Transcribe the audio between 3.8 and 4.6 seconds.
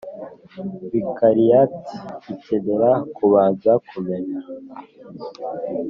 kumenya